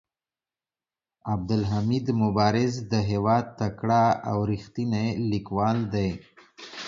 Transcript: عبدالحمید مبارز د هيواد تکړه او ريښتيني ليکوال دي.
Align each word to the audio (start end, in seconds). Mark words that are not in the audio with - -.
عبدالحمید 1.33 2.05
مبارز 2.21 2.73
د 2.91 2.93
هيواد 3.09 3.45
تکړه 3.61 4.03
او 4.29 4.37
ريښتيني 4.49 5.07
ليکوال 5.31 5.77
دي. 5.93 6.09